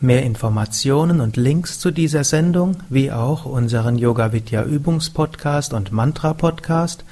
Mehr 0.00 0.22
Informationen 0.22 1.20
und 1.20 1.36
Links 1.36 1.80
zu 1.80 1.90
dieser 1.90 2.22
Sendung, 2.22 2.76
wie 2.88 3.10
auch 3.10 3.44
unseren 3.44 3.98
Yoga 3.98 4.32
Vidya 4.32 4.62
Übungspodcast 4.62 5.72
und 5.72 5.90
Mantra 5.90 6.34
Podcast 6.34 7.02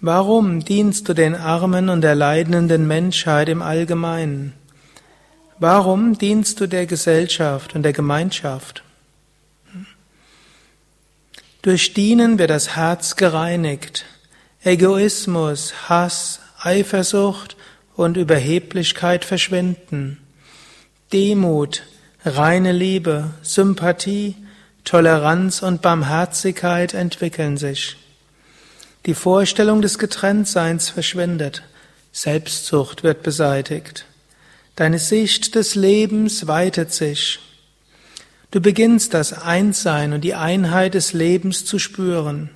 Warum 0.00 0.64
dienst 0.64 1.08
du 1.08 1.14
den 1.14 1.34
Armen 1.34 1.88
und 1.88 2.00
der 2.00 2.14
leidenden 2.14 2.86
Menschheit 2.86 3.48
im 3.48 3.60
Allgemeinen? 3.62 4.54
Warum 5.58 6.16
dienst 6.18 6.60
du 6.60 6.66
der 6.66 6.86
Gesellschaft 6.86 7.74
und 7.74 7.82
der 7.82 7.92
Gemeinschaft? 7.92 8.82
Durch 11.62 11.94
Dienen 11.94 12.38
wird 12.38 12.50
das 12.50 12.76
Herz 12.76 13.16
gereinigt. 13.16 14.04
Egoismus, 14.64 15.74
Hass, 15.90 16.40
Eifersucht 16.58 17.54
und 17.96 18.16
Überheblichkeit 18.16 19.26
verschwinden. 19.26 20.18
Demut, 21.12 21.82
reine 22.24 22.72
Liebe, 22.72 23.30
Sympathie, 23.42 24.36
Toleranz 24.84 25.62
und 25.62 25.82
Barmherzigkeit 25.82 26.94
entwickeln 26.94 27.58
sich. 27.58 27.96
Die 29.04 29.12
Vorstellung 29.12 29.82
des 29.82 29.98
Getrenntseins 29.98 30.88
verschwindet. 30.88 31.62
Selbstzucht 32.12 33.02
wird 33.02 33.22
beseitigt. 33.22 34.06
Deine 34.76 34.98
Sicht 34.98 35.56
des 35.56 35.74
Lebens 35.74 36.46
weitet 36.46 36.90
sich. 36.90 37.38
Du 38.50 38.62
beginnst 38.62 39.12
das 39.12 39.34
Einssein 39.34 40.14
und 40.14 40.22
die 40.22 40.34
Einheit 40.34 40.94
des 40.94 41.12
Lebens 41.12 41.66
zu 41.66 41.78
spüren. 41.78 42.48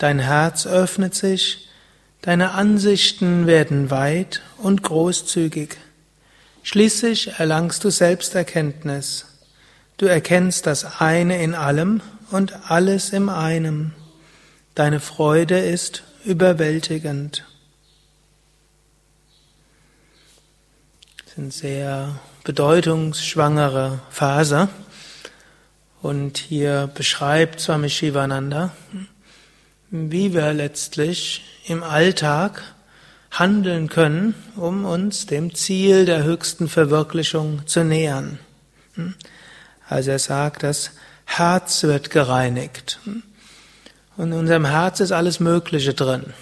Dein 0.00 0.18
Herz 0.18 0.66
öffnet 0.66 1.14
sich, 1.14 1.68
deine 2.22 2.52
Ansichten 2.52 3.46
werden 3.46 3.90
weit 3.90 4.40
und 4.56 4.82
großzügig. 4.82 5.76
Schließlich 6.62 7.38
erlangst 7.38 7.84
du 7.84 7.90
Selbsterkenntnis. 7.90 9.26
Du 9.98 10.06
erkennst 10.06 10.66
das 10.66 11.02
eine 11.02 11.42
in 11.42 11.54
allem 11.54 12.00
und 12.30 12.70
alles 12.70 13.10
im 13.10 13.28
einem. 13.28 13.92
Deine 14.74 15.00
Freude 15.00 15.58
ist 15.58 16.02
überwältigend. 16.24 17.44
Das 21.26 21.34
sind 21.34 21.52
sehr 21.52 22.18
bedeutungsschwangere 22.44 24.00
Phase. 24.08 24.70
Und 26.00 26.38
hier 26.38 26.90
beschreibt 26.94 27.60
Swami 27.60 27.90
Shivananda, 27.90 28.72
wie 29.90 30.32
wir 30.34 30.52
letztlich 30.52 31.44
im 31.66 31.82
Alltag 31.82 32.62
handeln 33.30 33.88
können, 33.88 34.34
um 34.56 34.84
uns 34.84 35.26
dem 35.26 35.54
Ziel 35.54 36.04
der 36.04 36.24
höchsten 36.24 36.68
Verwirklichung 36.68 37.66
zu 37.66 37.84
nähern. 37.84 38.38
Also 39.88 40.10
er 40.10 40.18
sagt, 40.18 40.62
das 40.62 40.92
Herz 41.24 41.82
wird 41.82 42.10
gereinigt. 42.10 43.00
Und 44.16 44.32
in 44.32 44.38
unserem 44.38 44.66
Herz 44.66 45.00
ist 45.00 45.12
alles 45.12 45.40
Mögliche 45.40 45.94
drin. 45.94 46.34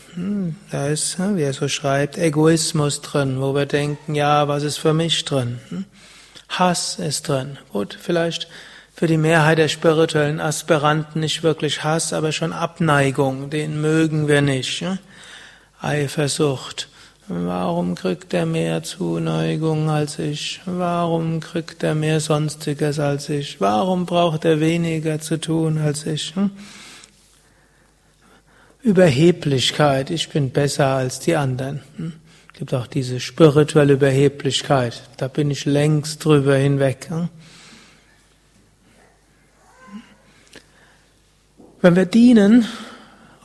Da 0.70 0.88
ist, 0.88 1.19
wie 1.19 1.42
er 1.42 1.53
so 1.53 1.69
schreibt, 1.69 2.19
Egoismus 2.19 3.03
drin, 3.03 3.41
wo 3.41 3.54
wir 3.54 3.66
denken, 3.66 4.14
ja, 4.14 4.48
was 4.48 4.62
ist 4.62 4.78
für 4.78 4.94
mich 4.94 5.25
drin? 5.25 5.60
Hass 6.48 6.98
ist 6.98 7.28
drin. 7.28 7.58
Gut, 7.70 7.97
vielleicht 8.00 8.48
für 8.98 9.06
die 9.06 9.16
Mehrheit 9.16 9.59
der 9.59 9.69
spirituellen 9.69 10.41
Aspiranten 10.41 11.20
nicht 11.20 11.44
wirklich 11.44 11.84
Hass, 11.84 12.12
aber 12.12 12.32
schon 12.32 12.53
Abneigung, 12.53 13.48
den 13.48 13.81
mögen 13.81 14.26
wir 14.26 14.42
nicht. 14.42 14.84
Eifersucht. 15.81 16.88
Warum 17.28 17.94
kriegt 17.94 18.34
er 18.34 18.44
mehr 18.44 18.82
Zuneigung 18.82 19.88
als 19.88 20.19
ich? 20.19 20.60
Warum 20.66 21.38
kriegt 21.38 21.84
er 21.84 21.94
mehr 21.94 22.19
Sonstiges 22.19 22.98
als 22.98 23.28
ich? 23.28 23.60
Warum 23.60 24.04
braucht 24.04 24.44
er 24.44 24.58
weniger 24.58 25.20
zu 25.20 25.38
tun 25.38 25.78
als 25.78 26.04
ich? 26.04 26.34
Überheblichkeit, 28.82 30.10
ich 30.10 30.28
bin 30.28 30.50
besser 30.50 30.87
als 30.87 31.20
die 31.20 31.37
anderen. 31.37 31.82
Es 32.48 32.58
gibt 32.58 32.75
auch 32.75 32.88
diese 32.88 33.20
spirituelle 33.20 33.92
Überheblichkeit, 33.92 35.00
da 35.19 35.28
bin 35.28 35.53
ich 35.53 35.66
längst 35.66 36.25
drüber 36.25 36.56
hinweg. 36.56 37.08
Wenn 41.81 41.94
wir 41.94 42.06
dienen 42.06 42.66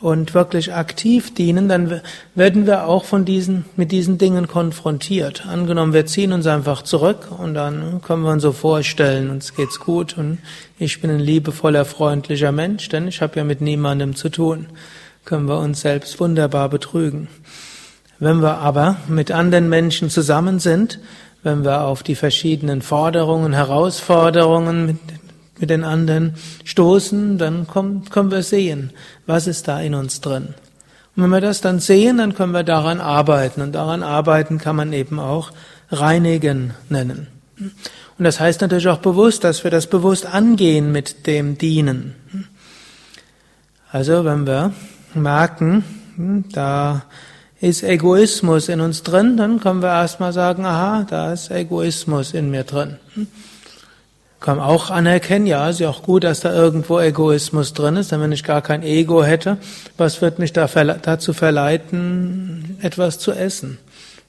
und 0.01 0.33
wirklich 0.33 0.73
aktiv 0.73 1.35
dienen, 1.35 1.69
dann 1.69 2.01
werden 2.33 2.65
wir 2.65 2.87
auch 2.87 3.05
von 3.05 3.25
diesen, 3.25 3.65
mit 3.75 3.91
diesen 3.91 4.17
Dingen 4.17 4.47
konfrontiert. 4.47 5.45
Angenommen, 5.45 5.93
wir 5.93 6.07
ziehen 6.07 6.33
uns 6.33 6.47
einfach 6.47 6.81
zurück 6.81 7.27
und 7.37 7.53
dann 7.53 8.01
können 8.01 8.23
wir 8.23 8.31
uns 8.31 8.41
so 8.41 8.51
vorstellen, 8.51 9.29
uns 9.29 9.53
geht's 9.55 9.79
gut 9.79 10.17
und 10.17 10.39
ich 10.79 10.99
bin 10.99 11.11
ein 11.11 11.19
liebevoller, 11.19 11.85
freundlicher 11.85 12.51
Mensch, 12.51 12.89
denn 12.89 13.07
ich 13.07 13.21
habe 13.21 13.37
ja 13.37 13.43
mit 13.43 13.61
niemandem 13.61 14.15
zu 14.15 14.29
tun. 14.29 14.65
Können 15.25 15.47
wir 15.47 15.59
uns 15.59 15.81
selbst 15.81 16.19
wunderbar 16.19 16.69
betrügen. 16.69 17.27
Wenn 18.17 18.41
wir 18.41 18.57
aber 18.57 18.97
mit 19.07 19.29
anderen 19.31 19.69
Menschen 19.69 20.09
zusammen 20.09 20.57
sind, 20.57 20.99
wenn 21.43 21.63
wir 21.63 21.81
auf 21.81 22.01
die 22.01 22.15
verschiedenen 22.15 22.81
Forderungen, 22.81 23.53
Herausforderungen, 23.53 24.99
mit 25.63 25.69
den 25.69 25.85
anderen 25.85 26.33
stoßen, 26.65 27.37
dann 27.37 27.67
kommen, 27.67 28.03
können 28.09 28.31
wir 28.31 28.43
sehen, 28.43 28.91
was 29.25 29.47
ist 29.47 29.69
da 29.69 29.79
in 29.79 29.95
uns 29.95 30.19
drin. 30.19 30.49
Und 31.15 31.23
wenn 31.23 31.29
wir 31.29 31.39
das 31.39 31.61
dann 31.61 31.79
sehen, 31.79 32.17
dann 32.17 32.35
können 32.35 32.51
wir 32.51 32.63
daran 32.63 32.99
arbeiten. 32.99 33.61
Und 33.61 33.71
daran 33.71 34.03
arbeiten 34.03 34.57
kann 34.57 34.75
man 34.75 34.91
eben 34.91 35.21
auch 35.21 35.51
reinigen 35.89 36.73
nennen. 36.89 37.27
Und 38.17 38.25
das 38.25 38.41
heißt 38.41 38.59
natürlich 38.59 38.89
auch 38.89 38.97
bewusst, 38.97 39.45
dass 39.45 39.63
wir 39.63 39.71
das 39.71 39.87
bewusst 39.87 40.25
angehen 40.25 40.91
mit 40.91 41.27
dem 41.27 41.57
Dienen. 41.57 42.15
Also 43.89 44.25
wenn 44.25 44.45
wir 44.45 44.73
merken, 45.13 45.85
da 46.51 47.03
ist 47.61 47.83
Egoismus 47.83 48.67
in 48.67 48.81
uns 48.81 49.03
drin, 49.03 49.37
dann 49.37 49.61
können 49.61 49.81
wir 49.81 49.93
erstmal 49.93 50.33
sagen, 50.33 50.65
aha, 50.65 51.05
da 51.09 51.31
ist 51.31 51.51
Egoismus 51.51 52.33
in 52.33 52.51
mir 52.51 52.65
drin 52.65 52.97
kann 54.43 54.59
auch 54.59 54.91
anerkennen, 54.91 55.47
ja, 55.47 55.69
ist 55.69 55.79
ja 55.79 55.89
auch 55.89 56.03
gut, 56.03 56.25
dass 56.25 56.41
da 56.41 56.53
irgendwo 56.53 56.99
Egoismus 56.99 57.73
drin 57.73 57.95
ist, 57.95 58.11
denn 58.11 58.19
wenn 58.19 58.33
ich 58.33 58.43
gar 58.43 58.61
kein 58.61 58.83
Ego 58.83 59.23
hätte, 59.23 59.57
was 59.97 60.21
wird 60.21 60.37
mich 60.37 60.51
da 60.51 60.67
verle 60.67 60.99
dazu 61.01 61.31
verleiten, 61.31 62.77
etwas 62.81 63.19
zu 63.19 63.31
essen? 63.31 63.77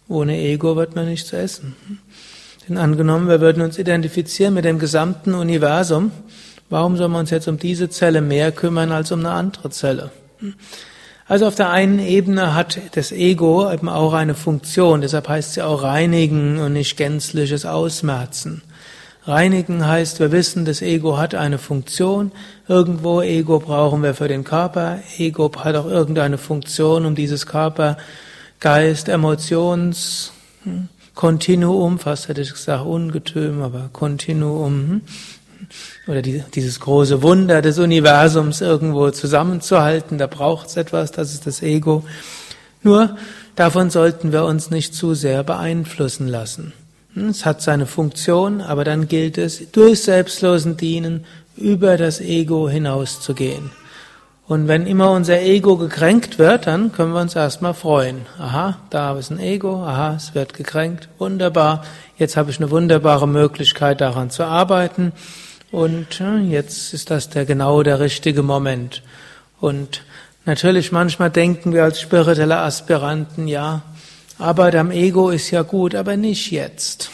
Ohne 0.09 0.39
Ego 0.39 0.77
wird 0.77 0.95
man 0.95 1.09
nicht 1.09 1.27
zu 1.27 1.37
essen. 1.37 1.75
Denn 2.69 2.79
angenommen, 2.79 3.27
wir 3.27 3.41
würden 3.41 3.61
uns 3.61 3.77
identifizieren 3.77 4.55
mit 4.55 4.65
dem 4.65 4.79
gesamten 4.79 5.35
Universum, 5.35 6.13
warum 6.71 6.97
soll 6.97 7.09
man 7.09 7.23
uns 7.23 7.31
jetzt 7.31 7.49
um 7.49 7.59
diese 7.59 7.91
Zelle 7.91 8.21
mehr 8.21 8.53
kümmern 8.53 8.93
als 8.93 9.11
um 9.11 9.19
eine 9.19 9.33
andere 9.33 9.71
Zelle? 9.71 10.13
Also 11.27 11.49
auf 11.49 11.57
der 11.57 11.71
einen 11.71 11.99
Ebene 11.99 12.55
hat 12.55 12.79
das 12.95 13.11
Ego 13.11 13.69
eben 13.69 13.89
auch 13.89 14.13
eine 14.13 14.37
Funktion, 14.37 15.01
deshalb 15.01 15.29
heißt 15.29 15.55
sie 15.55 15.63
auch 15.63 15.83
reinigen 15.83 16.59
und 16.59 16.75
nicht 16.75 16.97
gänzliches 16.97 17.67
Ausmerzen. 17.67 18.63
Reinigen 19.27 19.87
heißt, 19.87 20.21
wir 20.21 20.33
wissen, 20.33 20.67
das 20.67 20.83
Ego 20.83 21.17
hat 21.17 21.35
eine 21.35 21.59
Funktion. 21.59 22.31
Irgendwo 22.69 23.23
Ego 23.23 23.59
brauchen 23.59 24.03
wir 24.03 24.15
für 24.15 24.29
den 24.29 24.45
Körper. 24.45 24.99
Ego 25.17 25.51
hat 25.57 25.77
auch 25.77 25.87
irgendeine 25.87 26.37
Funktion, 26.37 27.07
um 27.07 27.15
dieses 27.15 27.47
Körper 27.47 27.97
Geist, 28.61 29.09
Emotions, 29.09 30.33
hm, 30.63 30.89
Kontinuum, 31.15 31.99
fast 31.99 32.29
hätte 32.29 32.41
ich 32.41 32.53
gesagt 32.53 32.85
Ungetüm, 32.85 33.63
aber 33.63 33.89
Kontinuum, 33.93 34.73
hm, 34.73 35.01
oder 36.07 36.23
die, 36.23 36.43
dieses 36.55 36.81
große 36.81 37.23
Wunder 37.23 37.63
des 37.63 37.79
Universums 37.79 38.61
irgendwo 38.61 39.11
zusammenzuhalten, 39.11 40.19
da 40.19 40.27
braucht 40.27 40.69
es 40.69 40.77
etwas, 40.77 41.13
das 41.13 41.33
ist 41.33 41.47
das 41.47 41.63
Ego. 41.63 42.05
Nur 42.83 43.17
davon 43.57 43.91
sollten 43.91 44.33
wir 44.33 44.45
uns 44.45 44.71
nicht 44.71 44.95
zu 44.95 45.15
sehr 45.15 45.45
beeinflussen 45.45 46.29
lassen. 46.29 46.73
Es 47.17 47.47
hat 47.47 47.63
seine 47.63 47.87
Funktion, 47.87 48.61
aber 48.61 48.85
dann 48.85 49.07
gilt 49.07 49.39
es, 49.39 49.71
durch 49.71 50.03
selbstlosen 50.03 50.77
Dienen 50.77 51.25
über 51.57 51.97
das 51.97 52.21
Ego 52.21 52.69
hinauszugehen. 52.69 53.71
Und 54.47 54.69
wenn 54.69 54.87
immer 54.87 55.11
unser 55.13 55.41
Ego 55.41 55.77
gekränkt 55.77 56.39
wird, 56.39 56.67
dann 56.67 56.93
können 56.93 57.15
wir 57.15 57.21
uns 57.21 57.35
erstmal 57.35 57.73
freuen. 57.73 58.27
Aha, 58.39 58.77
da 58.91 59.17
ist 59.17 59.31
ein 59.31 59.39
Ego, 59.39 59.83
aha, 59.83 60.15
es 60.17 60.35
wird 60.35 60.53
gekränkt, 60.53 61.09
wunderbar. 61.19 61.85
Jetzt 62.19 62.37
habe 62.37 62.51
ich 62.51 62.59
eine 62.59 62.71
wunderbare 62.71 63.27
Möglichkeit 63.27 64.03
daran 64.03 64.29
zu 64.29 64.45
arbeiten 64.45 65.13
und 65.71 66.21
jetzt 66.49 66.93
ist 66.93 67.11
das 67.11 67.31
der 67.31 67.47
genau 67.47 67.83
der 67.83 68.01
richtige 68.01 68.43
Moment. 68.43 69.03
Und 69.61 70.03
natürlich 70.45 70.93
manchmal 70.93 71.31
denken 71.31 71.73
wir 71.73 71.85
als 71.85 72.01
spirituelle 72.01 72.59
Aspiranten, 72.59 73.49
ja, 73.49 73.83
Arbeit 74.39 74.75
am 74.75 74.91
Ego 74.91 75.31
ist 75.31 75.51
ja 75.51 75.63
gut, 75.63 75.95
aber 75.95 76.17
nicht 76.17 76.51
jetzt. 76.51 77.11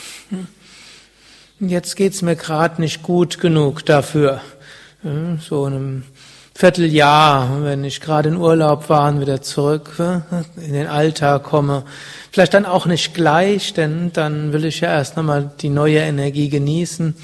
Jetzt 1.58 1.96
geht's 1.96 2.22
mir 2.22 2.36
gerade 2.36 2.80
nicht 2.80 3.02
gut 3.02 3.38
genug 3.38 3.84
dafür. 3.84 4.40
So 5.40 5.64
einem 5.64 6.04
Vierteljahr, 6.54 7.62
wenn 7.62 7.84
ich 7.84 8.00
gerade 8.00 8.30
in 8.30 8.36
Urlaub 8.36 8.88
war 8.88 9.10
und 9.10 9.20
wieder 9.20 9.42
zurück 9.42 9.96
in 10.56 10.72
den 10.72 10.86
Alltag 10.86 11.44
komme. 11.44 11.84
Vielleicht 12.32 12.54
dann 12.54 12.66
auch 12.66 12.86
nicht 12.86 13.14
gleich, 13.14 13.74
denn 13.74 14.12
dann 14.12 14.52
will 14.52 14.64
ich 14.64 14.80
ja 14.80 14.88
erst 14.88 15.16
nochmal 15.16 15.50
die 15.60 15.68
neue 15.68 15.98
Energie 15.98 16.48
genießen. 16.48 17.14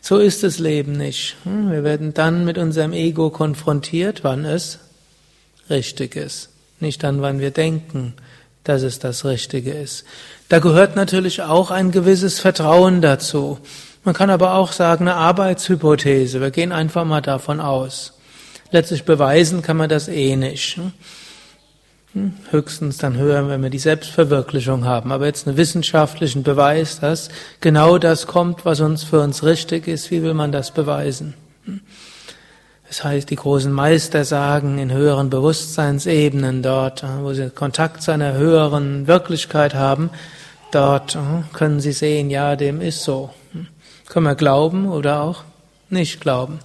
So 0.00 0.18
ist 0.18 0.42
das 0.42 0.58
Leben 0.58 0.92
nicht. 0.92 1.36
Wir 1.44 1.84
werden 1.84 2.14
dann 2.14 2.44
mit 2.44 2.58
unserem 2.58 2.92
Ego 2.92 3.30
konfrontiert, 3.30 4.24
wann 4.24 4.44
es 4.44 4.78
richtig 5.68 6.16
ist. 6.16 6.50
Nicht 6.78 7.02
dann, 7.02 7.22
wann 7.22 7.40
wir 7.40 7.50
denken, 7.50 8.14
dass 8.68 8.82
es 8.82 8.98
das 8.98 9.24
Richtige 9.24 9.72
ist. 9.72 10.04
Da 10.48 10.58
gehört 10.58 10.96
natürlich 10.96 11.42
auch 11.42 11.70
ein 11.70 11.90
gewisses 11.90 12.40
Vertrauen 12.40 13.02
dazu. 13.02 13.58
Man 14.04 14.14
kann 14.14 14.30
aber 14.30 14.54
auch 14.54 14.72
sagen, 14.72 15.08
eine 15.08 15.16
Arbeitshypothese. 15.16 16.40
Wir 16.40 16.50
gehen 16.50 16.72
einfach 16.72 17.04
mal 17.04 17.20
davon 17.20 17.60
aus. 17.60 18.12
Letztlich 18.70 19.04
beweisen 19.04 19.62
kann 19.62 19.76
man 19.76 19.88
das 19.88 20.08
eh 20.08 20.36
nicht. 20.36 20.76
Hm? 20.76 20.92
Hm? 22.12 22.32
Höchstens 22.50 22.96
dann 22.96 23.16
hören, 23.16 23.48
wenn 23.48 23.62
wir 23.62 23.68
die 23.68 23.78
Selbstverwirklichung 23.78 24.86
haben. 24.86 25.12
Aber 25.12 25.26
jetzt 25.26 25.46
einen 25.46 25.56
wissenschaftlichen 25.56 26.42
Beweis, 26.42 26.98
dass 26.98 27.28
genau 27.60 27.98
das 27.98 28.26
kommt, 28.26 28.64
was 28.64 28.80
uns 28.80 29.04
für 29.04 29.20
uns 29.20 29.44
richtig 29.44 29.86
ist, 29.86 30.10
wie 30.10 30.22
will 30.22 30.32
man 30.34 30.50
das 30.50 30.70
beweisen? 30.70 31.34
Hm? 32.86 32.88
Das 32.88 33.04
heißt, 33.04 33.30
die 33.30 33.36
großen 33.36 33.72
Meister 33.72 34.24
sagen 34.24 34.78
in 34.78 34.92
höheren 34.92 35.30
Bewusstseinsebenen 35.30 36.62
dort, 36.62 37.04
wo 37.20 37.32
sie 37.32 37.50
Kontakt 37.50 38.02
zu 38.02 38.12
einer 38.12 38.34
höheren 38.34 39.06
Wirklichkeit 39.06 39.74
haben, 39.74 40.10
dort 40.70 41.18
können 41.52 41.80
sie 41.80 41.92
sehen, 41.92 42.30
ja, 42.30 42.56
dem 42.56 42.80
ist 42.80 43.02
so. 43.02 43.30
Können 44.08 44.26
wir 44.26 44.36
glauben 44.36 44.86
oder 44.86 45.20
auch 45.22 45.42
nicht 45.90 46.20
glauben. 46.20 46.60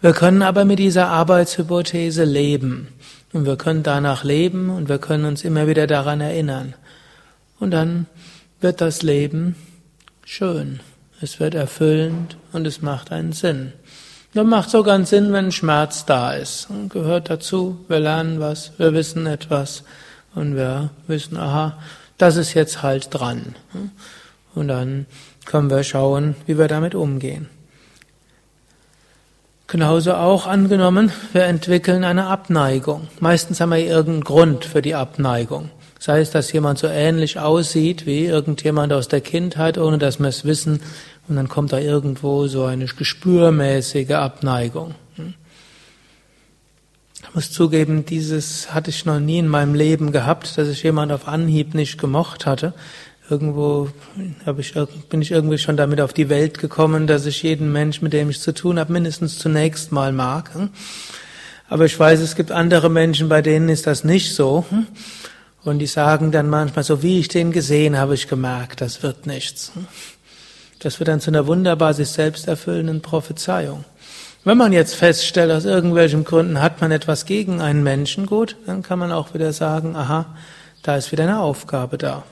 Wir 0.00 0.12
können 0.12 0.42
aber 0.42 0.64
mit 0.64 0.78
dieser 0.78 1.08
Arbeitshypothese 1.08 2.24
leben. 2.24 2.88
Und 3.32 3.44
wir 3.44 3.56
können 3.56 3.82
danach 3.82 4.24
leben 4.24 4.70
und 4.70 4.88
wir 4.88 4.98
können 4.98 5.26
uns 5.26 5.44
immer 5.44 5.66
wieder 5.66 5.86
daran 5.86 6.20
erinnern. 6.20 6.74
Und 7.60 7.72
dann 7.72 8.06
wird 8.60 8.80
das 8.80 9.02
Leben 9.02 9.54
schön. 10.24 10.80
Es 11.20 11.40
wird 11.40 11.54
erfüllend 11.54 12.36
und 12.52 12.66
es 12.66 12.80
macht 12.80 13.12
einen 13.12 13.32
Sinn. 13.32 13.72
Das 14.38 14.46
macht 14.46 14.70
sogar 14.70 14.94
einen 14.94 15.04
Sinn, 15.04 15.32
wenn 15.32 15.50
Schmerz 15.50 16.04
da 16.04 16.32
ist. 16.32 16.70
Und 16.70 16.90
gehört 16.90 17.28
dazu, 17.28 17.84
wir 17.88 17.98
lernen 17.98 18.38
was, 18.38 18.70
wir 18.78 18.92
wissen 18.92 19.26
etwas 19.26 19.82
und 20.36 20.54
wir 20.54 20.90
wissen, 21.08 21.36
aha, 21.36 21.76
das 22.18 22.36
ist 22.36 22.54
jetzt 22.54 22.80
halt 22.80 23.08
dran. 23.10 23.56
Und 24.54 24.68
dann 24.68 25.06
können 25.44 25.70
wir 25.70 25.82
schauen, 25.82 26.36
wie 26.46 26.56
wir 26.56 26.68
damit 26.68 26.94
umgehen. 26.94 27.48
Genauso 29.66 30.14
auch 30.14 30.46
angenommen, 30.46 31.10
wir 31.32 31.42
entwickeln 31.42 32.04
eine 32.04 32.28
Abneigung. 32.28 33.08
Meistens 33.18 33.60
haben 33.60 33.70
wir 33.70 33.78
irgendeinen 33.78 34.22
Grund 34.22 34.64
für 34.64 34.82
die 34.82 34.94
Abneigung. 34.94 35.68
Sei 35.98 36.20
es, 36.20 36.30
dass 36.30 36.52
jemand 36.52 36.78
so 36.78 36.86
ähnlich 36.86 37.38
aussieht 37.38 38.06
wie 38.06 38.26
irgendjemand 38.26 38.92
aus 38.92 39.08
der 39.08 39.20
Kindheit, 39.20 39.78
ohne 39.78 39.98
dass 39.98 40.20
wir 40.20 40.28
es 40.28 40.44
wissen, 40.44 40.80
und 41.28 41.36
dann 41.36 41.48
kommt 41.48 41.72
da 41.72 41.78
irgendwo 41.78 42.46
so 42.46 42.64
eine 42.64 42.86
gespürmäßige 42.86 44.12
Abneigung. 44.12 44.94
Ich 47.28 47.34
muss 47.34 47.52
zugeben, 47.52 48.06
dieses 48.06 48.72
hatte 48.72 48.88
ich 48.88 49.04
noch 49.04 49.20
nie 49.20 49.38
in 49.38 49.48
meinem 49.48 49.74
Leben 49.74 50.12
gehabt, 50.12 50.56
dass 50.56 50.68
ich 50.68 50.82
jemand 50.82 51.12
auf 51.12 51.28
Anhieb 51.28 51.74
nicht 51.74 51.98
gemocht 51.98 52.46
hatte. 52.46 52.72
Irgendwo 53.28 53.90
ich, 54.56 54.74
bin 55.10 55.20
ich 55.20 55.32
irgendwie 55.32 55.58
schon 55.58 55.76
damit 55.76 56.00
auf 56.00 56.14
die 56.14 56.30
Welt 56.30 56.58
gekommen, 56.58 57.06
dass 57.06 57.26
ich 57.26 57.42
jeden 57.42 57.70
Mensch, 57.70 58.00
mit 58.00 58.14
dem 58.14 58.30
ich 58.30 58.40
zu 58.40 58.54
tun 58.54 58.78
habe, 58.78 58.94
mindestens 58.94 59.38
zunächst 59.38 59.92
mal 59.92 60.12
mag. 60.12 60.54
Hm? 60.54 60.70
Aber 61.68 61.84
ich 61.84 61.98
weiß, 61.98 62.20
es 62.20 62.36
gibt 62.36 62.50
andere 62.50 62.88
Menschen, 62.88 63.28
bei 63.28 63.42
denen 63.42 63.68
ist 63.68 63.86
das 63.86 64.04
nicht 64.04 64.34
so. 64.34 64.64
Und 65.64 65.80
die 65.80 65.86
sagen 65.86 66.30
dann 66.30 66.48
manchmal, 66.48 66.84
so 66.84 67.02
wie 67.02 67.18
ich 67.18 67.28
den 67.28 67.52
gesehen 67.52 67.96
habe, 67.98 68.14
ich 68.14 68.28
gemerkt, 68.28 68.80
das 68.80 69.02
wird 69.02 69.26
nichts. 69.26 69.72
Das 70.78 71.00
wird 71.00 71.08
dann 71.08 71.20
zu 71.20 71.30
einer 71.30 71.46
wunderbar 71.46 71.94
sich 71.94 72.08
selbst 72.08 72.46
erfüllenden 72.46 73.02
Prophezeiung. 73.02 73.84
Wenn 74.44 74.56
man 74.56 74.72
jetzt 74.72 74.94
feststellt, 74.94 75.50
aus 75.50 75.64
irgendwelchen 75.64 76.24
Gründen 76.24 76.62
hat 76.62 76.80
man 76.80 76.92
etwas 76.92 77.26
gegen 77.26 77.60
einen 77.60 77.82
Menschen, 77.82 78.26
gut, 78.26 78.56
dann 78.66 78.82
kann 78.82 78.98
man 78.98 79.12
auch 79.12 79.34
wieder 79.34 79.52
sagen, 79.52 79.96
aha, 79.96 80.26
da 80.82 80.96
ist 80.96 81.10
wieder 81.10 81.24
eine 81.24 81.40
Aufgabe 81.40 81.98
da. 81.98 82.22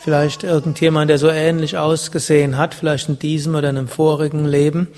Vielleicht 0.00 0.44
irgendjemand, 0.44 1.10
der 1.10 1.18
so 1.18 1.28
ähnlich 1.28 1.78
ausgesehen 1.78 2.56
hat, 2.56 2.74
vielleicht 2.74 3.08
in 3.08 3.18
diesem 3.18 3.54
oder 3.54 3.70
in 3.70 3.78
einem 3.78 3.88
vorigen 3.88 4.44
Leben, 4.44 4.88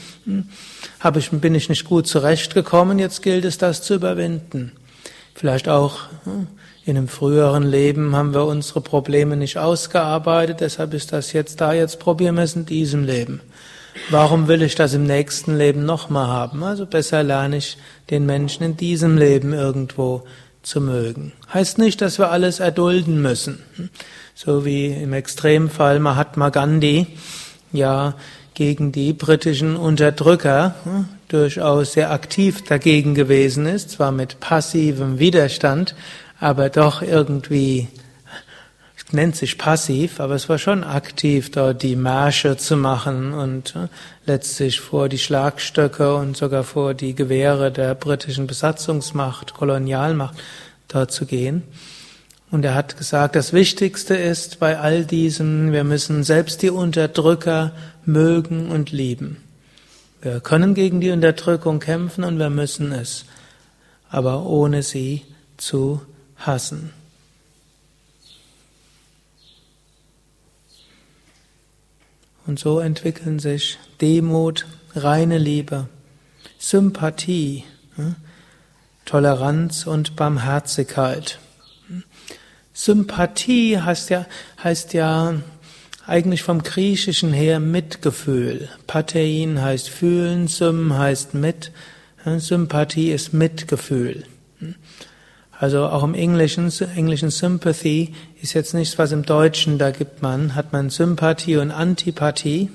habe 1.00 1.18
ich, 1.18 1.30
bin 1.30 1.54
ich 1.54 1.68
nicht 1.68 1.84
gut 1.84 2.06
zurechtgekommen, 2.06 2.98
jetzt 2.98 3.22
gilt 3.22 3.44
es, 3.44 3.56
das 3.56 3.82
zu 3.82 3.94
überwinden. 3.94 4.72
Vielleicht 5.34 5.68
auch 5.68 6.00
hm, 6.24 6.48
in 6.86 6.96
einem 6.96 7.08
früheren 7.08 7.64
Leben 7.64 8.14
haben 8.14 8.32
wir 8.32 8.46
unsere 8.46 8.80
Probleme 8.80 9.36
nicht 9.36 9.58
ausgearbeitet, 9.58 10.60
deshalb 10.60 10.94
ist 10.94 11.12
das 11.12 11.32
jetzt 11.32 11.60
da, 11.60 11.72
jetzt 11.72 11.98
probieren 11.98 12.36
wir 12.36 12.44
es 12.44 12.54
in 12.54 12.64
diesem 12.64 13.02
Leben. 13.02 13.40
Warum 14.08 14.46
will 14.46 14.62
ich 14.62 14.76
das 14.76 14.94
im 14.94 15.02
nächsten 15.02 15.58
Leben 15.58 15.84
nochmal 15.84 16.28
haben? 16.28 16.62
Also 16.62 16.86
besser 16.86 17.24
lerne 17.24 17.56
ich 17.56 17.76
den 18.08 18.24
Menschen 18.24 18.62
in 18.62 18.76
diesem 18.76 19.18
Leben 19.18 19.52
irgendwo 19.52 20.22
zu 20.62 20.80
mögen. 20.80 21.32
Heißt 21.52 21.78
nicht, 21.78 22.00
dass 22.00 22.20
wir 22.20 22.30
alles 22.30 22.60
erdulden 22.60 23.20
müssen. 23.20 23.58
So 24.36 24.64
wie 24.64 24.86
im 24.86 25.12
Extremfall 25.12 25.98
Mahatma 25.98 26.50
Gandhi 26.50 27.08
ja 27.72 28.14
gegen 28.54 28.92
die 28.92 29.12
britischen 29.12 29.76
Unterdrücker 29.76 30.76
hm, 30.84 31.08
durchaus 31.28 31.94
sehr 31.94 32.12
aktiv 32.12 32.62
dagegen 32.62 33.14
gewesen 33.14 33.66
ist, 33.66 33.90
zwar 33.90 34.12
mit 34.12 34.38
passivem 34.38 35.18
Widerstand, 35.18 35.96
aber 36.38 36.68
doch 36.70 37.02
irgendwie 37.02 37.88
nennt 39.12 39.36
sich 39.36 39.58
passiv, 39.58 40.20
aber 40.20 40.34
es 40.34 40.48
war 40.48 40.58
schon 40.58 40.82
aktiv, 40.84 41.50
dort 41.50 41.82
die 41.82 41.96
Märsche 41.96 42.56
zu 42.56 42.76
machen 42.76 43.32
und 43.32 43.76
äh, 43.76 43.88
letztlich 44.24 44.80
vor 44.80 45.08
die 45.08 45.18
Schlagstöcke 45.18 46.16
und 46.16 46.36
sogar 46.36 46.64
vor 46.64 46.94
die 46.94 47.14
Gewehre 47.14 47.70
der 47.70 47.94
britischen 47.94 48.46
Besatzungsmacht, 48.46 49.54
Kolonialmacht 49.54 50.36
dort 50.88 51.12
zu 51.12 51.26
gehen. 51.26 51.62
Und 52.50 52.64
er 52.64 52.74
hat 52.74 52.96
gesagt, 52.96 53.36
das 53.36 53.52
Wichtigste 53.52 54.14
ist 54.14 54.60
bei 54.60 54.78
all 54.78 55.04
diesem, 55.04 55.72
wir 55.72 55.84
müssen 55.84 56.22
selbst 56.22 56.62
die 56.62 56.70
Unterdrücker 56.70 57.72
mögen 58.04 58.70
und 58.70 58.92
lieben. 58.92 59.38
Wir 60.22 60.40
können 60.40 60.74
gegen 60.74 61.00
die 61.00 61.10
Unterdrückung 61.10 61.80
kämpfen 61.80 62.24
und 62.24 62.38
wir 62.38 62.50
müssen 62.50 62.92
es, 62.92 63.24
aber 64.08 64.46
ohne 64.46 64.82
sie 64.82 65.22
zu 65.56 66.00
hassen. 66.38 66.92
Und 72.46 72.58
so 72.58 72.78
entwickeln 72.78 73.38
sich 73.38 73.78
Demut, 74.00 74.66
reine 74.94 75.38
Liebe, 75.38 75.88
Sympathie, 76.58 77.64
hm, 77.96 78.14
Toleranz 79.04 79.86
und 79.86 80.16
Barmherzigkeit. 80.16 81.38
Sympathie 82.72 83.80
heißt 83.80 84.10
ja, 84.10 84.26
heißt 84.62 84.92
ja 84.92 85.34
eigentlich 86.06 86.42
vom 86.42 86.62
Griechischen 86.62 87.32
her 87.32 87.58
Mitgefühl. 87.58 88.68
Patein 88.86 89.60
heißt 89.60 89.88
fühlen, 89.88 90.46
Sym 90.46 90.96
heißt 90.96 91.34
mit. 91.34 91.72
Sympathie 92.24 93.12
ist 93.12 93.32
Mitgefühl. 93.32 94.24
Also 95.58 95.86
auch 95.86 96.04
im 96.04 96.14
Englischen, 96.14 96.70
englischen 96.94 97.30
Sympathy 97.30 98.14
ist 98.42 98.52
jetzt 98.52 98.74
nichts, 98.74 98.98
was 98.98 99.12
im 99.12 99.24
Deutschen 99.24 99.78
da 99.78 99.90
gibt 99.90 100.20
man, 100.20 100.54
hat 100.54 100.72
man 100.72 100.90
Sympathie 100.90 101.56
und 101.56 101.70
Antipathie. 101.70 102.70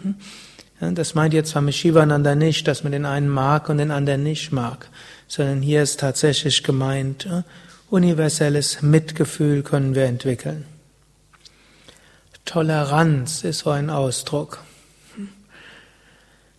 Das 0.79 1.13
meint 1.13 1.35
jetzt 1.35 1.51
zwar 1.51 1.61
mit 1.61 1.75
Shivananda 1.75 2.33
nicht, 2.33 2.67
dass 2.67 2.83
man 2.83 2.91
den 2.91 3.05
einen 3.05 3.29
mag 3.29 3.69
und 3.69 3.77
den 3.77 3.91
anderen 3.91 4.23
nicht 4.23 4.51
mag, 4.51 4.89
sondern 5.27 5.61
hier 5.61 5.83
ist 5.83 5.99
tatsächlich 5.99 6.63
gemeint, 6.63 7.27
universelles 7.91 8.81
Mitgefühl 8.81 9.61
können 9.61 9.93
wir 9.93 10.05
entwickeln. 10.05 10.65
Toleranz 12.45 13.43
ist 13.43 13.59
so 13.59 13.69
ein 13.69 13.91
Ausdruck. 13.91 14.63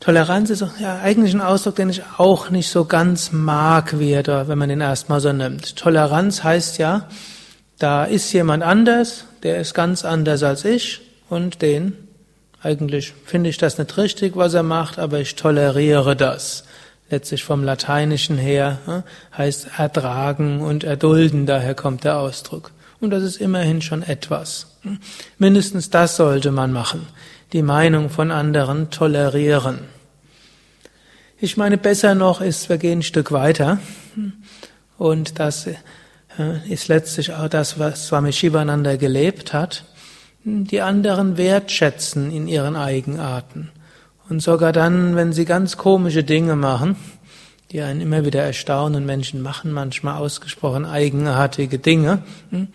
Toleranz 0.02 0.50
ist 0.50 0.64
ja 0.80 0.98
eigentlich 0.98 1.32
ein 1.32 1.40
Ausdruck, 1.40 1.76
den 1.76 1.88
ich 1.88 2.02
auch 2.18 2.50
nicht 2.50 2.68
so 2.68 2.86
ganz 2.86 3.30
mag, 3.30 4.00
wie 4.00 4.10
er 4.10 4.24
da, 4.24 4.48
wenn 4.48 4.58
man 4.58 4.68
den 4.68 4.80
erstmal 4.80 5.20
so 5.20 5.32
nimmt. 5.32 5.76
Toleranz 5.76 6.42
heißt 6.42 6.78
ja, 6.78 7.08
da 7.78 8.04
ist 8.04 8.32
jemand 8.32 8.64
anders, 8.64 9.26
der 9.44 9.60
ist 9.60 9.74
ganz 9.74 10.04
anders 10.04 10.42
als 10.42 10.64
ich 10.64 11.02
und 11.28 11.62
den, 11.62 11.96
eigentlich 12.60 13.14
finde 13.24 13.48
ich 13.50 13.58
das 13.58 13.78
nicht 13.78 13.96
richtig, 13.96 14.34
was 14.34 14.54
er 14.54 14.64
macht, 14.64 14.98
aber 14.98 15.20
ich 15.20 15.36
toleriere 15.36 16.16
das. 16.16 16.64
Letztlich 17.08 17.44
vom 17.44 17.62
Lateinischen 17.62 18.38
her 18.38 18.78
hm, 18.86 19.02
heißt 19.38 19.68
ertragen 19.78 20.62
und 20.62 20.82
erdulden, 20.82 21.46
daher 21.46 21.76
kommt 21.76 22.02
der 22.02 22.18
Ausdruck. 22.18 22.72
Und 22.98 23.10
das 23.10 23.22
ist 23.22 23.36
immerhin 23.36 23.80
schon 23.82 24.02
etwas. 24.02 24.66
Mindestens 25.38 25.90
das 25.90 26.16
sollte 26.16 26.50
man 26.50 26.72
machen 26.72 27.06
die 27.52 27.62
Meinung 27.62 28.08
von 28.08 28.30
anderen 28.30 28.90
tolerieren. 28.90 29.80
Ich 31.44 31.56
meine, 31.56 31.76
besser 31.76 32.14
noch 32.14 32.40
ist, 32.40 32.68
wir 32.68 32.78
gehen 32.78 33.00
ein 33.00 33.02
Stück 33.02 33.32
weiter. 33.32 33.80
Und 34.96 35.40
das 35.40 35.66
äh, 35.66 35.74
ist 36.68 36.86
letztlich 36.86 37.32
auch 37.34 37.48
das, 37.48 37.80
was 37.80 38.06
Swami 38.06 38.32
Shivananda 38.32 38.94
gelebt 38.94 39.52
hat. 39.52 39.84
Die 40.44 40.80
anderen 40.80 41.36
wertschätzen 41.36 42.30
in 42.30 42.46
ihren 42.46 42.76
Eigenarten. 42.76 43.72
Und 44.28 44.40
sogar 44.40 44.72
dann, 44.72 45.16
wenn 45.16 45.32
sie 45.32 45.44
ganz 45.44 45.76
komische 45.76 46.22
Dinge 46.22 46.54
machen, 46.54 46.94
die 47.72 47.80
einen 47.80 48.00
immer 48.00 48.24
wieder 48.24 48.44
erstaunen, 48.44 49.04
Menschen 49.04 49.42
machen 49.42 49.72
manchmal 49.72 50.18
ausgesprochen 50.18 50.86
eigenartige 50.86 51.80
Dinge, 51.80 52.22
hm, 52.50 52.68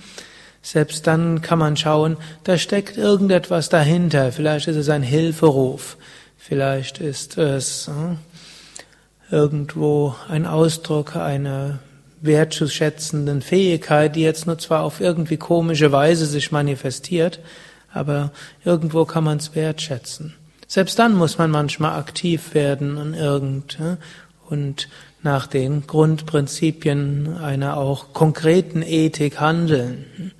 selbst 0.61 1.07
dann 1.07 1.41
kann 1.41 1.59
man 1.59 1.77
schauen, 1.77 2.17
da 2.43 2.57
steckt 2.57 2.97
irgendetwas 2.97 3.69
dahinter. 3.69 4.33
Vielleicht 4.33 4.67
ist 4.67 4.75
es 4.75 4.89
ein 4.89 5.03
Hilferuf. 5.03 5.95
Vielleicht 6.35 6.99
ist 6.99 7.37
es 7.37 7.87
hm, 7.87 8.17
irgendwo 9.29 10.15
ein 10.29 10.45
Ausdruck 10.45 11.15
einer 11.15 11.79
wertzuschätzenden 12.21 13.41
Fähigkeit, 13.41 14.15
die 14.15 14.21
jetzt 14.21 14.47
nur 14.47 14.57
zwar 14.57 14.83
auf 14.83 15.01
irgendwie 15.01 15.37
komische 15.37 15.91
Weise 15.91 16.25
sich 16.25 16.51
manifestiert, 16.51 17.39
aber 17.93 18.31
irgendwo 18.63 19.05
kann 19.05 19.23
man 19.23 19.37
es 19.37 19.55
wertschätzen. 19.55 20.33
Selbst 20.67 20.99
dann 20.99 21.15
muss 21.15 21.37
man 21.37 21.51
manchmal 21.51 21.97
aktiv 21.97 22.53
werden 22.53 22.97
und 22.97 23.13
irgend 23.13 23.77
und 24.49 24.89
nach 25.23 25.47
den 25.47 25.87
Grundprinzipien 25.87 27.37
einer 27.37 27.77
auch 27.77 28.13
konkreten 28.13 28.81
Ethik 28.81 29.39
handeln. 29.39 30.31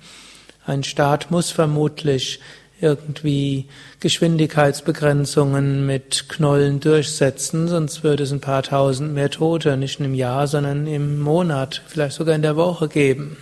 Ein 0.66 0.84
Staat 0.84 1.30
muss 1.30 1.50
vermutlich 1.50 2.40
irgendwie 2.80 3.66
Geschwindigkeitsbegrenzungen 4.00 5.86
mit 5.86 6.28
Knollen 6.28 6.80
durchsetzen, 6.80 7.68
sonst 7.68 8.04
würde 8.04 8.22
es 8.22 8.32
ein 8.32 8.40
paar 8.40 8.62
tausend 8.62 9.12
mehr 9.14 9.30
Tote 9.30 9.76
nicht 9.76 10.00
im 10.00 10.14
Jahr, 10.14 10.46
sondern 10.46 10.86
im 10.86 11.18
Monat, 11.20 11.82
vielleicht 11.86 12.16
sogar 12.16 12.34
in 12.34 12.42
der 12.42 12.56
Woche 12.56 12.88
geben. 12.88 13.36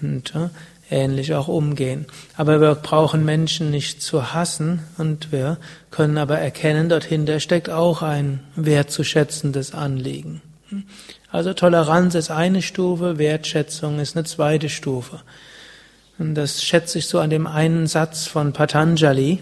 Und 0.00 0.34
äh, 0.34 0.48
ähnlich 0.90 1.34
auch 1.34 1.48
umgehen. 1.48 2.06
Aber 2.36 2.60
wir 2.60 2.74
brauchen 2.74 3.24
Menschen 3.24 3.70
nicht 3.70 4.02
zu 4.02 4.32
hassen 4.32 4.80
und 4.96 5.32
wir 5.32 5.58
können 5.90 6.18
aber 6.18 6.38
erkennen, 6.38 6.88
dahinter 6.88 7.40
steckt 7.40 7.70
auch 7.70 8.02
ein 8.02 8.40
wertzuschätzendes 8.56 9.74
Anliegen. 9.74 10.40
Also 11.30 11.52
Toleranz 11.52 12.14
ist 12.14 12.30
eine 12.30 12.62
Stufe, 12.62 13.18
Wertschätzung 13.18 13.98
ist 13.98 14.16
eine 14.16 14.24
zweite 14.24 14.68
Stufe. 14.68 15.20
Und 16.18 16.34
das 16.34 16.62
schätze 16.62 16.98
ich 16.98 17.06
so 17.06 17.20
an 17.20 17.30
dem 17.30 17.46
einen 17.46 17.86
Satz 17.86 18.26
von 18.26 18.52
Patanjali. 18.52 19.38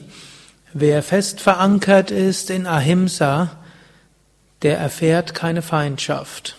Wer 0.73 1.03
fest 1.03 1.41
verankert 1.41 2.11
ist 2.11 2.51
in 2.51 2.67
Ahimsa, 2.67 3.53
der 4.63 4.79
erfährt 4.79 5.35
keine 5.35 5.63
Feindschaft. 5.63 6.57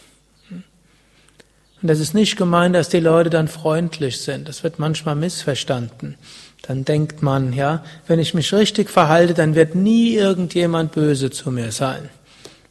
Und 0.49 1.89
das 1.89 1.99
ist 1.99 2.15
nicht 2.15 2.37
gemeint, 2.37 2.75
dass 2.75 2.89
die 2.89 2.99
Leute 2.99 3.29
dann 3.29 3.47
freundlich 3.47 4.21
sind. 4.21 4.47
Das 4.47 4.63
wird 4.63 4.79
manchmal 4.79 5.15
missverstanden. 5.15 6.15
Dann 6.63 6.85
denkt 6.85 7.21
man, 7.21 7.53
ja, 7.53 7.83
wenn 8.07 8.19
ich 8.19 8.33
mich 8.33 8.51
richtig 8.51 8.89
verhalte, 8.89 9.35
dann 9.35 9.53
wird 9.53 9.75
nie 9.75 10.15
irgendjemand 10.15 10.91
böse 10.93 11.29
zu 11.29 11.51
mir 11.51 11.71
sein. 11.71 12.09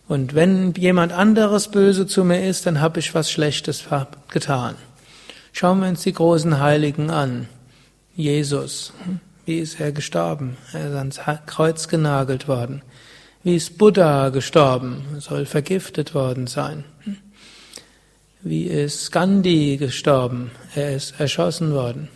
Und 0.09 0.35
wenn 0.35 0.75
jemand 0.75 1.13
anderes 1.13 1.69
böse 1.69 2.07
zu 2.07 2.25
mir 2.25 2.49
ist, 2.49 2.67
dann 2.67 2.81
habe 2.81 2.99
ich 2.99 3.15
was 3.15 3.31
Schlechtes 3.31 3.85
getan. 4.29 4.75
Schauen 5.59 5.81
wir 5.81 5.89
uns 5.89 6.03
die 6.03 6.13
großen 6.13 6.61
Heiligen 6.61 7.09
an. 7.09 7.49
Jesus, 8.15 8.93
wie 9.47 9.59
ist 9.59 9.81
er 9.81 9.91
gestorben? 9.91 10.59
Er 10.75 10.91
ist 10.91 10.95
ans 10.97 11.21
Kreuz 11.47 11.89
genagelt 11.89 12.47
worden. 12.47 12.83
Wie 13.43 13.57
ist 13.57 13.79
Buddha 13.79 14.29
gestorben? 14.29 15.07
Er 15.15 15.23
soll 15.23 15.47
vergiftet 15.47 16.15
worden 16.15 16.47
sein. 16.47 16.85
Wie 18.43 18.65
ist 18.65 19.13
Gandhi 19.13 19.79
gestorben? 19.79 20.51
Er 20.75 20.95
ist 20.95 21.19
erschossen 21.19 21.73
worden. 21.73 22.11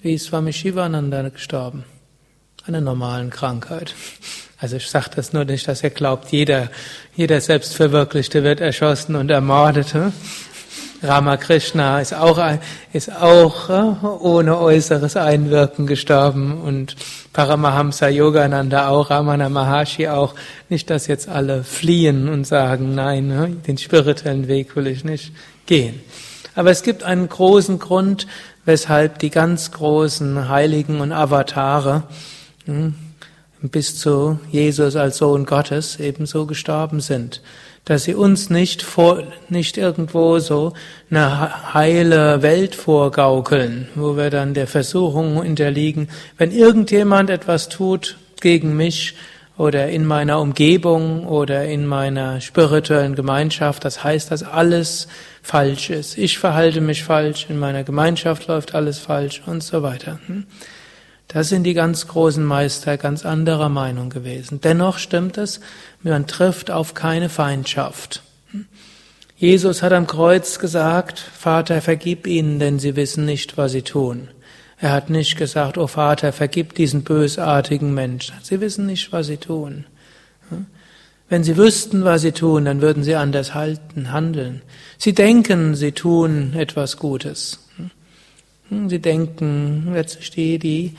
Wie 0.00 0.14
ist 0.14 0.24
Swami 0.24 0.54
Shivananda 0.54 1.28
gestorben? 1.28 1.84
Einer 2.64 2.80
normalen 2.80 3.28
Krankheit. 3.28 3.94
Also 4.56 4.76
ich 4.76 4.88
sage 4.88 5.10
das 5.14 5.34
nur 5.34 5.44
nicht, 5.44 5.68
dass 5.68 5.82
ihr 5.82 5.90
glaubt, 5.90 6.32
jeder, 6.32 6.70
jeder 7.14 7.38
Selbstverwirklichte 7.38 8.42
wird 8.42 8.62
erschossen 8.62 9.14
und 9.14 9.30
ermordet. 9.30 9.94
Ramakrishna 11.02 12.00
ist 12.00 12.14
auch, 12.14 12.40
ist 12.92 13.14
auch 13.14 13.68
äh, 13.68 14.06
ohne 14.20 14.58
äußeres 14.58 15.16
Einwirken 15.16 15.86
gestorben 15.86 16.60
und 16.60 16.96
Paramahamsa 17.32 18.08
Yogananda 18.08 18.88
auch, 18.88 19.10
Ramana 19.10 19.48
Maharshi 19.48 20.08
auch. 20.08 20.34
Nicht, 20.68 20.88
dass 20.88 21.06
jetzt 21.06 21.28
alle 21.28 21.64
fliehen 21.64 22.28
und 22.28 22.46
sagen, 22.46 22.94
nein, 22.94 23.28
ne, 23.28 23.48
den 23.66 23.76
spirituellen 23.78 24.48
Weg 24.48 24.74
will 24.74 24.86
ich 24.86 25.04
nicht 25.04 25.32
gehen. 25.66 26.00
Aber 26.54 26.70
es 26.70 26.82
gibt 26.82 27.02
einen 27.02 27.28
großen 27.28 27.78
Grund, 27.78 28.26
weshalb 28.64 29.18
die 29.18 29.30
ganz 29.30 29.72
großen 29.72 30.48
Heiligen 30.48 31.00
und 31.00 31.12
Avatare 31.12 32.04
hm, 32.64 32.94
bis 33.60 33.98
zu 33.98 34.38
Jesus 34.50 34.96
als 34.96 35.18
Sohn 35.18 35.44
Gottes 35.44 36.00
ebenso 36.00 36.46
gestorben 36.46 37.00
sind 37.00 37.42
dass 37.86 38.02
sie 38.02 38.14
uns 38.14 38.50
nicht 38.50 38.82
vor, 38.82 39.22
nicht 39.48 39.78
irgendwo 39.78 40.40
so 40.40 40.72
eine 41.08 41.72
heile 41.72 42.42
Welt 42.42 42.74
vorgaukeln, 42.74 43.88
wo 43.94 44.16
wir 44.16 44.28
dann 44.28 44.54
der 44.54 44.66
Versuchung 44.66 45.36
unterliegen, 45.36 46.08
wenn 46.36 46.50
irgendjemand 46.50 47.30
etwas 47.30 47.68
tut 47.68 48.18
gegen 48.40 48.76
mich 48.76 49.14
oder 49.56 49.88
in 49.88 50.04
meiner 50.04 50.40
Umgebung 50.40 51.26
oder 51.26 51.64
in 51.64 51.86
meiner 51.86 52.40
spirituellen 52.40 53.14
Gemeinschaft, 53.14 53.84
das 53.84 54.02
heißt, 54.02 54.32
dass 54.32 54.42
alles 54.42 55.06
falsch 55.40 55.90
ist. 55.90 56.18
Ich 56.18 56.38
verhalte 56.38 56.80
mich 56.80 57.04
falsch, 57.04 57.46
in 57.48 57.58
meiner 57.58 57.84
Gemeinschaft 57.84 58.48
läuft 58.48 58.74
alles 58.74 58.98
falsch 58.98 59.42
und 59.46 59.62
so 59.62 59.84
weiter. 59.84 60.18
Hm? 61.26 61.36
Da 61.36 61.44
sind 61.44 61.64
die 61.64 61.74
ganz 61.74 62.06
großen 62.06 62.44
Meister 62.44 62.96
ganz 62.96 63.24
anderer 63.24 63.68
Meinung 63.68 64.10
gewesen. 64.10 64.60
Dennoch 64.60 64.98
stimmt 64.98 65.38
es, 65.38 65.60
man 66.02 66.26
trifft 66.26 66.70
auf 66.70 66.94
keine 66.94 67.28
Feindschaft. 67.28 68.22
Jesus 69.36 69.82
hat 69.82 69.92
am 69.92 70.06
Kreuz 70.06 70.58
gesagt, 70.58 71.18
Vater, 71.18 71.82
vergib 71.82 72.26
ihnen, 72.26 72.58
denn 72.58 72.78
sie 72.78 72.96
wissen 72.96 73.26
nicht, 73.26 73.58
was 73.58 73.72
sie 73.72 73.82
tun. 73.82 74.28
Er 74.78 74.92
hat 74.92 75.10
nicht 75.10 75.36
gesagt, 75.36 75.78
oh 75.78 75.86
Vater, 75.86 76.32
vergib 76.32 76.74
diesen 76.74 77.02
bösartigen 77.02 77.92
Menschen. 77.92 78.36
Sie 78.42 78.60
wissen 78.60 78.86
nicht, 78.86 79.12
was 79.12 79.26
sie 79.26 79.36
tun. 79.36 79.84
Wenn 81.28 81.44
sie 81.44 81.56
wüssten, 81.56 82.04
was 82.04 82.22
sie 82.22 82.32
tun, 82.32 82.66
dann 82.66 82.80
würden 82.80 83.02
sie 83.02 83.16
anders 83.16 83.52
halten, 83.52 84.12
handeln. 84.12 84.62
Sie 84.96 85.12
denken, 85.12 85.74
sie 85.74 85.92
tun 85.92 86.54
etwas 86.54 86.98
Gutes. 86.98 87.58
Sie 88.70 88.98
denken, 88.98 89.92
letztlich 89.92 90.30
die, 90.30 90.58
die 90.58 90.96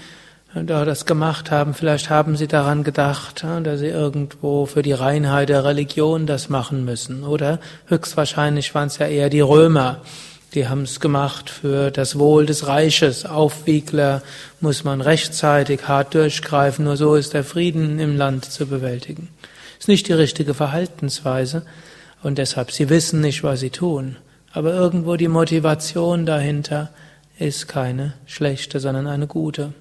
da 0.54 0.86
das 0.86 1.06
gemacht 1.06 1.52
haben, 1.52 1.74
vielleicht 1.74 2.10
haben 2.10 2.38
sie 2.38 2.48
daran 2.48 2.84
gedacht, 2.84 3.46
dass 3.64 3.80
sie 3.80 3.88
irgendwo 3.88 4.66
für 4.66 4.82
die 4.82 4.94
Reinheit 4.94 5.50
der 5.50 5.66
Religion 5.66 6.26
das 6.26 6.50
machen 6.50 6.86
müssen. 6.86 7.24
Oder 7.24 7.60
höchstwahrscheinlich 7.88 8.74
waren 8.74 8.88
es 8.88 8.98
ja 8.98 9.08
eher 9.08 9.30
die 9.30 9.42
Römer, 9.42 10.02
die 10.54 10.70
haben 10.70 10.84
es 10.84 11.00
gemacht 11.00 11.50
für 11.50 11.92
das 11.92 12.18
Wohl 12.18 12.46
des 12.46 12.68
Reiches. 12.68 13.26
Aufwiegler 13.26 14.22
muss 14.62 14.84
man 14.84 15.02
rechtzeitig 15.02 15.88
hart 15.88 16.14
durchgreifen, 16.14 16.86
nur 16.86 16.96
so 16.96 17.16
ist 17.16 17.34
der 17.34 17.44
Frieden 17.44 18.00
im 18.00 18.16
Land 18.16 18.46
zu 18.46 18.66
bewältigen. 18.66 19.28
Ist 19.78 19.90
nicht 19.90 20.08
die 20.08 20.14
richtige 20.14 20.54
Verhaltensweise 20.54 21.64
und 22.24 22.38
deshalb, 22.38 22.72
sie 22.72 22.90
wissen 22.90 23.22
nicht, 23.22 23.44
was 23.44 23.60
sie 23.60 23.70
tun. 23.70 24.16
Aber 24.54 24.74
irgendwo 24.74 25.18
die 25.18 25.28
Motivation 25.28 26.26
dahinter 26.26 26.90
ist 27.40 27.68
keine 27.68 28.14
schlechte, 28.26 28.80
sondern 28.80 29.08
eine 29.08 29.28
gute. 29.28 29.74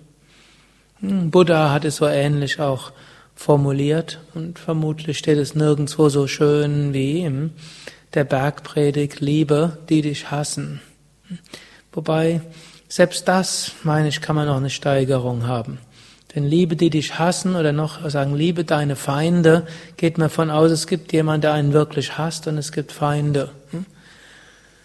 Hm, 1.01 1.31
Buddha 1.31 1.73
hat 1.73 1.85
es 1.85 1.97
so 1.97 2.07
ähnlich 2.07 2.61
auch 2.61 2.93
formuliert 3.35 4.19
und 4.35 4.59
vermutlich 4.59 5.19
steht 5.19 5.39
es 5.39 5.55
nirgendwo 5.55 6.09
so 6.09 6.27
schön 6.27 6.93
wie 6.95 7.21
im 7.23 7.53
der 8.15 8.25
Bergpredigt 8.25 9.21
Liebe, 9.21 9.79
die 9.91 10.01
dich 10.01 10.31
hassen. 10.31 10.81
Wobei 11.93 12.41
selbst 12.89 13.29
das, 13.29 13.73
meine 13.83 14.09
ich, 14.09 14.21
kann 14.21 14.37
man 14.37 14.47
noch 14.47 14.57
eine 14.57 14.71
Steigerung 14.71 15.47
haben. 15.47 15.79
Denn 16.35 16.45
Liebe, 16.45 16.77
die 16.77 16.91
dich 16.91 17.19
hassen 17.19 17.57
oder 17.57 17.73
noch 17.73 18.09
sagen, 18.09 18.35
liebe 18.35 18.65
deine 18.65 18.97
Feinde, 18.97 19.67
geht 19.97 20.19
mir 20.19 20.29
von 20.29 20.51
aus, 20.51 20.71
es 20.71 20.87
gibt 20.87 21.13
jemand, 21.13 21.45
der 21.45 21.53
einen 21.53 21.73
wirklich 21.73 22.17
hasst 22.17 22.47
und 22.47 22.59
es 22.59 22.73
gibt 22.73 22.93
Feinde. 22.93 23.51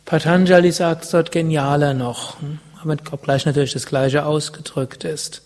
Patanjali 0.06 0.72
sagt 0.72 1.06
es 1.06 1.12
dort 1.12 1.32
genialer 1.32 1.94
noch, 1.94 2.38
aber 2.82 2.96
gleich 2.96 3.46
natürlich 3.46 3.74
das 3.74 3.86
Gleiche 3.86 4.26
ausgedrückt 4.26 5.04
ist. 5.04 5.44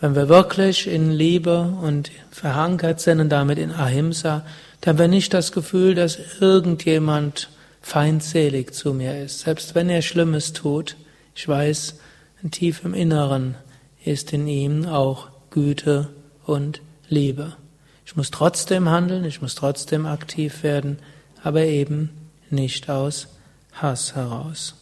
Wenn 0.00 0.14
wir 0.14 0.28
wirklich 0.28 0.86
in 0.86 1.10
Liebe 1.10 1.62
und 1.82 2.10
verankert 2.30 3.00
sind 3.00 3.20
und 3.20 3.30
damit 3.30 3.58
in 3.58 3.72
Ahimsa, 3.72 4.44
dann 4.80 4.92
haben 4.92 4.98
wir 4.98 5.08
nicht 5.08 5.34
das 5.34 5.50
Gefühl, 5.50 5.94
dass 5.94 6.18
irgendjemand 6.40 7.48
feindselig 7.82 8.74
zu 8.74 8.94
mir 8.94 9.20
ist. 9.24 9.40
Selbst 9.40 9.74
wenn 9.74 9.88
er 9.88 10.02
Schlimmes 10.02 10.52
tut, 10.52 10.94
ich 11.34 11.48
weiß, 11.48 11.96
tief 12.52 12.84
im 12.84 12.94
Inneren 12.94 13.56
ist 14.04 14.32
in 14.32 14.46
ihm 14.46 14.86
auch 14.86 15.28
Güte 15.50 16.08
und 16.44 16.80
Liebe. 17.08 17.56
Ich 18.06 18.16
muss 18.16 18.30
trotzdem 18.30 18.88
handeln, 18.88 19.24
ich 19.24 19.42
muss 19.42 19.54
trotzdem 19.54 20.06
aktiv 20.06 20.62
werden, 20.62 20.98
aber 21.42 21.62
eben 21.62 22.10
nicht 22.50 22.88
aus 22.88 23.28
Hass 23.82 24.14
heraus. 24.14 24.74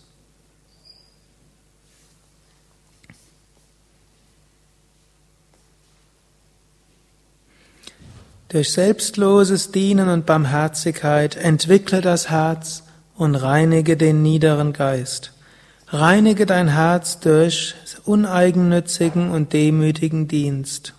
Durch 8.49 8.73
selbstloses 8.73 9.73
Dienen 9.73 10.09
und 10.09 10.25
Barmherzigkeit 10.25 11.37
entwickle 11.37 12.01
das 12.01 12.31
Herz 12.31 12.85
und 13.17 13.35
reinige 13.35 13.97
den 13.97 14.23
niederen 14.23 14.73
Geist. 14.73 15.33
Reinige 15.89 16.47
dein 16.47 16.69
Herz 16.69 17.21
durch 17.21 17.75
uneigennützigen 18.05 19.31
und 19.31 19.53
demütigen 19.53 20.29
Dienst. 20.29 20.95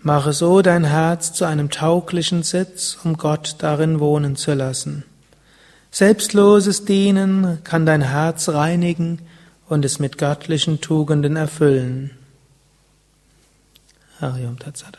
Mache 0.00 0.32
so 0.32 0.62
dein 0.62 0.84
Herz 0.84 1.32
zu 1.32 1.44
einem 1.44 1.70
tauglichen 1.70 2.44
Sitz, 2.44 2.96
um 3.02 3.16
Gott 3.16 3.56
darin 3.58 3.98
wohnen 3.98 4.36
zu 4.36 4.54
lassen. 4.54 5.04
Selbstloses 5.90 6.84
Dienen 6.84 7.58
kann 7.64 7.86
dein 7.86 8.02
Herz 8.02 8.48
reinigen 8.48 9.20
und 9.68 9.84
es 9.84 9.98
mit 9.98 10.18
göttlichen 10.18 10.80
Tugenden 10.80 11.36
erfüllen. 11.36 12.10
Harium 14.20 14.58
Tatsada. 14.58 14.98